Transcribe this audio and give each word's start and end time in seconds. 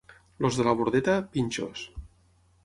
Els 0.47 0.55
de 0.61 0.65
la 0.67 0.73
Bordeta, 0.79 1.15
pinxos. 1.37 1.85